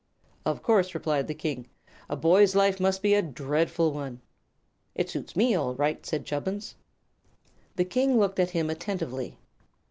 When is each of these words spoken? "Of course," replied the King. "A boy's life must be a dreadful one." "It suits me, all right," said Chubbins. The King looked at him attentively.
"Of 0.47 0.63
course," 0.63 0.95
replied 0.95 1.27
the 1.27 1.35
King. 1.35 1.67
"A 2.09 2.15
boy's 2.15 2.55
life 2.55 2.79
must 2.79 3.03
be 3.03 3.13
a 3.13 3.21
dreadful 3.21 3.91
one." 3.93 4.19
"It 4.95 5.11
suits 5.11 5.35
me, 5.35 5.53
all 5.53 5.75
right," 5.75 6.03
said 6.03 6.25
Chubbins. 6.25 6.73
The 7.75 7.85
King 7.85 8.17
looked 8.17 8.39
at 8.39 8.49
him 8.49 8.71
attentively. 8.71 9.37